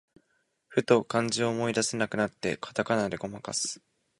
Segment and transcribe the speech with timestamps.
[0.67, 3.83] ふと漢字を思い出せなくなって、カタカナでごまかす